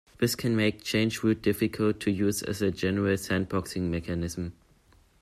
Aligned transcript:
This 0.17 0.33
can 0.33 0.55
make 0.55 0.83
chroot 0.83 1.43
difficult 1.43 1.99
to 1.99 2.09
use 2.09 2.41
as 2.41 2.59
a 2.63 2.71
general 2.71 3.13
sandboxing 3.17 3.81
mechanism. 3.83 4.53